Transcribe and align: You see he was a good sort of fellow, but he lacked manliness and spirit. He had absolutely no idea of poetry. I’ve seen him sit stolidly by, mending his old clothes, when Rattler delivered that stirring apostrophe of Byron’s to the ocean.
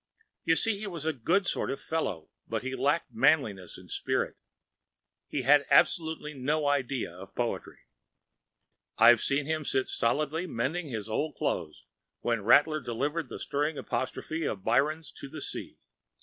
You 0.45 0.55
see 0.55 0.79
he 0.79 0.87
was 0.87 1.05
a 1.05 1.13
good 1.13 1.45
sort 1.45 1.69
of 1.69 1.79
fellow, 1.79 2.31
but 2.47 2.63
he 2.63 2.73
lacked 2.75 3.13
manliness 3.13 3.77
and 3.77 3.91
spirit. 3.91 4.35
He 5.27 5.43
had 5.43 5.63
absolutely 5.69 6.33
no 6.33 6.65
idea 6.65 7.13
of 7.15 7.35
poetry. 7.35 7.81
I’ve 8.97 9.21
seen 9.21 9.45
him 9.45 9.63
sit 9.63 9.87
stolidly 9.87 10.47
by, 10.47 10.53
mending 10.53 10.87
his 10.87 11.07
old 11.07 11.35
clothes, 11.35 11.85
when 12.21 12.41
Rattler 12.43 12.81
delivered 12.81 13.29
that 13.29 13.41
stirring 13.41 13.77
apostrophe 13.77 14.43
of 14.43 14.63
Byron’s 14.63 15.11
to 15.11 15.29
the 15.29 15.37
ocean. 15.37 15.77